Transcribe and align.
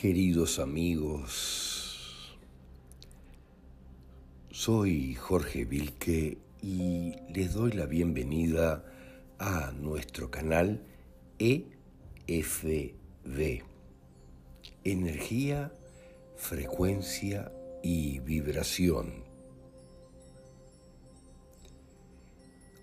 Queridos 0.00 0.58
amigos, 0.60 2.38
soy 4.50 5.14
Jorge 5.14 5.66
Vilque 5.66 6.38
y 6.62 7.16
les 7.28 7.52
doy 7.52 7.72
la 7.72 7.84
bienvenida 7.84 8.82
a 9.38 9.72
nuestro 9.72 10.30
canal 10.30 10.80
EFB, 11.38 12.94
Energía, 14.84 15.70
Frecuencia 16.34 17.52
y 17.82 18.20
Vibración. 18.20 19.22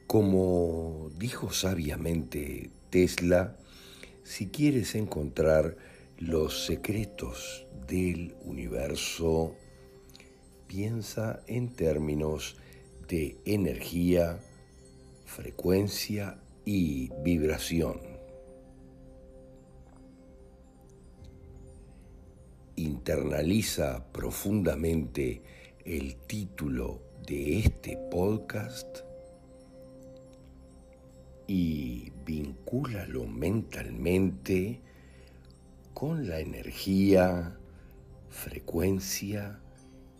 Como 0.05 1.09
dijo 1.17 1.51
sabiamente 1.51 2.69
Tesla, 2.91 3.57
si 4.23 4.49
quieres 4.49 4.93
encontrar 4.93 5.96
los 6.19 6.65
secretos 6.65 7.67
del 7.87 8.35
universo, 8.43 9.55
piensa 10.67 11.41
en 11.47 11.69
términos 11.75 12.57
de 13.07 13.37
energía, 13.45 14.39
frecuencia 15.25 16.39
y 16.65 17.11
vibración. 17.23 18.01
Internaliza 22.75 24.11
profundamente 24.11 25.41
el 25.85 26.15
título 26.27 27.01
de 27.25 27.59
este 27.59 27.97
podcast 28.11 28.99
y 31.47 32.11
vincúlalo 32.25 33.25
mentalmente 33.25 34.81
con 35.97 36.29
la 36.29 36.39
energía, 36.39 37.57
frecuencia 38.29 39.59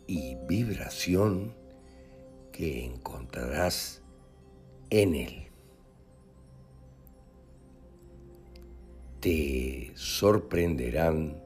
y 0.08 0.34
vibración 0.48 1.54
que 2.52 2.84
encontrarás 2.84 4.02
en 4.90 5.14
él. 5.14 5.52
Te 9.20 9.92
sorprenderán 9.94 11.40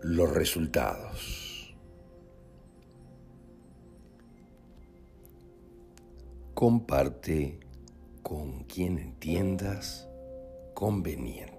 los 0.00 0.32
resultados. 0.32 1.74
Comparte 6.54 7.60
con 8.22 8.64
quien 8.64 8.98
entiendas 8.98 10.08
conveniente. 10.72 11.49